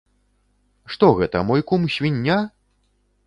Што 0.93 1.09
гэта, 1.19 1.43
мой 1.51 1.61
кум 1.71 1.85
свіння? 1.97 2.39